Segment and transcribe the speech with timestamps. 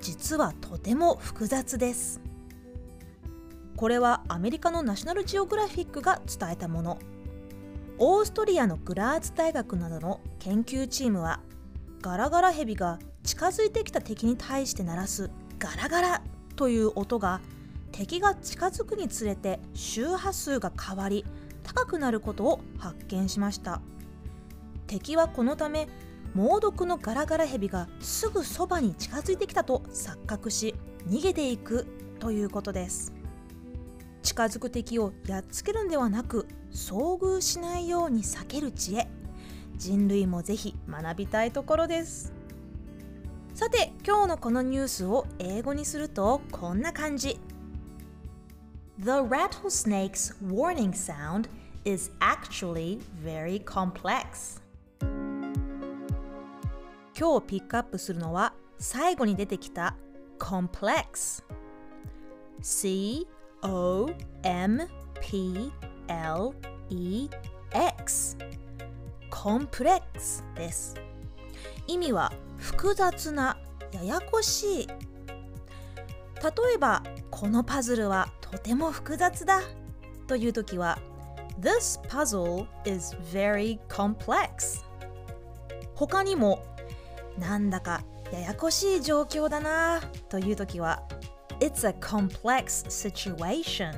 [0.00, 2.20] 実はとても複雑です。
[3.76, 6.98] これはアメリカのナショナルジオグラフィックが伝えたもの。
[7.98, 11.40] オーストリアのグラーツ大学などの研究チームは
[12.00, 16.22] ガラガラヘビが近づいてきた敵に対して鳴らすガラガラ
[16.54, 17.40] という音が
[17.90, 21.24] 敵が近づくにつれて周波数が変わり
[21.64, 23.80] 高くなることを発見しました。
[24.86, 25.88] 敵はこのため
[26.38, 30.72] 猛毒のガラガラヘビがすぐそばに近づいてきたと錯覚し
[31.08, 31.88] 逃げていく
[32.20, 33.12] ということです。
[34.22, 39.08] 近づく敵をやっつけるんではなく遭遇しないように避ける知恵。
[39.74, 42.32] 人類もぜひ学びたいところです。
[43.54, 47.40] さて今日のこのニュースを英語にするとこんな感じ。
[49.00, 51.48] The rattlesnake's warning sound
[51.84, 54.67] is actually very complex.
[57.18, 59.96] 今日ピックアップするのは最後に出てきた
[60.38, 61.42] complex.
[62.62, 63.26] C
[63.62, 64.08] O
[64.44, 64.88] M
[65.20, 65.72] P
[66.06, 66.52] L
[66.90, 67.28] E
[67.72, 68.38] X.
[69.30, 70.94] コンプレックスです。
[71.88, 73.58] 意味は複雑な
[73.90, 74.86] ややこしい。
[74.86, 74.94] 例
[76.76, 77.02] えば
[77.32, 79.62] このパズルはとても複雑だ。
[80.28, 81.00] という時は
[81.60, 84.84] This puzzle is very complex.
[85.96, 86.62] 他にも
[87.38, 91.02] なんだかややこしい状況だなという時は
[91.60, 93.92] It's a complex situation.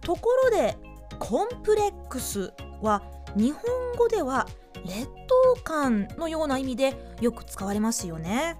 [0.00, 0.76] ところで
[1.18, 3.02] コンプレックスは
[3.36, 3.62] 日本
[3.96, 4.46] 語では
[4.84, 8.56] 劣等感のような意味でよく使われますよね。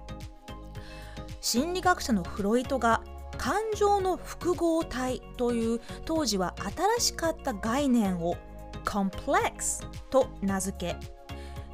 [1.41, 3.01] 心理学者のフロイトが
[3.37, 6.53] 感情の複合体という当時は
[6.99, 8.37] 新しかった概念を
[8.85, 11.20] complex と名付け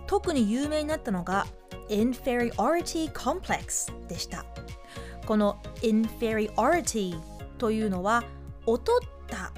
[0.07, 1.45] 特に有名になったのが
[1.89, 4.45] inferiority complex でした。
[5.25, 7.19] この inferiority
[7.57, 8.23] というのは
[8.65, 9.51] 劣った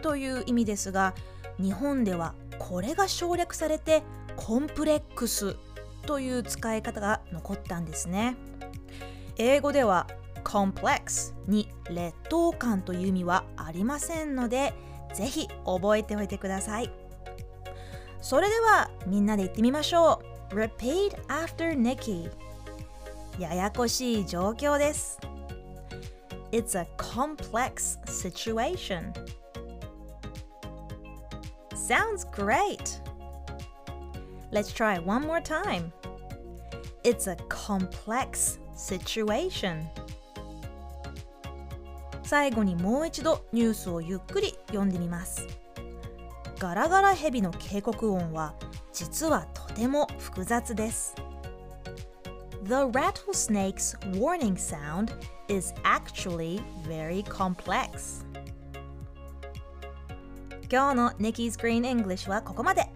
[0.00, 1.14] という意味ですが
[1.58, 4.02] 日本ではこれが省略されて
[4.36, 5.56] コンプレックス
[6.06, 8.36] という使い方が残ったんですね。
[9.36, 10.06] 英語では
[10.44, 14.72] complex に劣等感という意味はありませんので
[15.12, 17.05] ぜひ覚えておいてください。
[18.28, 20.20] それではみんなで言ってみましょ
[20.50, 22.28] う Repeat after Nikki
[23.38, 25.20] ややこしい状況です
[26.50, 29.12] It's a complex situation
[31.76, 33.00] Sounds great!
[34.50, 35.92] Let's try one more time.
[37.04, 39.84] It's a complex situation.
[42.24, 45.46] 最後にもう一度ニュースをゆっくり読んでみます。
[46.58, 48.54] ガラガラヘビの警告音は
[48.92, 51.14] 実はとても複雑です。
[52.64, 55.12] The rattlesnake's warning sound
[55.48, 58.24] is actually very complex.
[60.70, 62.86] 今日の Nikki's Green English はここまで。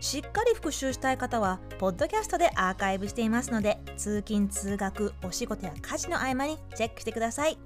[0.00, 7.58] しっかり復習したい方は、ポッドキャストでアーカイブしていますので、通勤・通学、お仕事や家事の合間にチェックしてください。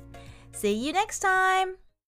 [0.53, 1.88] See you next time!